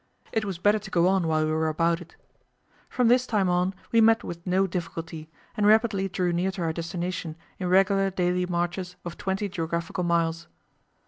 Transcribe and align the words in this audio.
It 0.31 0.45
was 0.45 0.57
better 0.57 0.79
to 0.79 0.89
go 0.89 1.07
on 1.07 1.27
while 1.27 1.45
we 1.45 1.51
were 1.51 1.67
about 1.69 2.01
it. 2.01 2.15
From 2.89 3.07
this 3.07 3.27
time 3.27 3.49
on 3.49 3.75
we 3.91 4.01
met 4.01 4.23
with 4.23 4.43
no 4.47 4.65
difficulty, 4.65 5.29
and 5.55 5.67
rapidly 5.67 6.09
drew 6.09 6.33
near 6.33 6.49
to 6.53 6.63
our 6.63 6.73
destination 6.73 7.35
in 7.59 7.67
regular 7.69 8.09
daily 8.09 8.47
marches 8.47 8.95
of 9.05 9.15
twenty 9.19 9.47
geographical 9.47 10.03
miles. 10.03 10.47